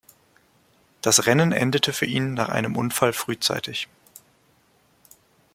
[1.03, 3.87] Das Rennen endete für ihn nach einem Unfall frühzeitig.